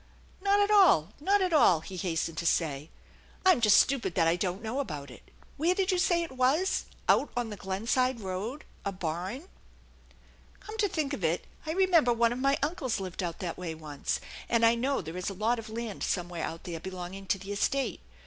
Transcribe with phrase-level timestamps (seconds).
[0.41, 2.89] "Not at all, not at all," he hastened to say."
[3.45, 5.29] I'm just stupid that I don't know about it.
[5.57, 6.85] Where did you say it was?
[7.07, 8.63] Out on the Glenside Road?
[8.83, 9.47] A barn?
[10.59, 13.75] Come to think of it, I remember one of my uncles lived out that way
[13.75, 14.19] once,
[14.49, 17.51] and I know there is a lot of land somewhere out there belonging to the
[17.51, 17.99] estate.